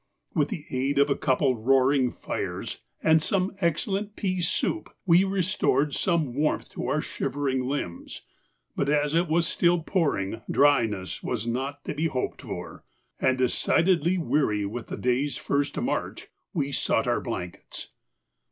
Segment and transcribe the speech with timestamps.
[0.33, 5.23] With the aid of a couple of roaring fires and some excellent pea soup we
[5.23, 8.23] restored some warmth to our shivering limbs,
[8.75, 12.83] but, as it was still pouring, dryness was not to be hoped for,
[13.19, 14.95] and decidedly weary with the
[15.39, 17.89] first day's march, we sought our blankets.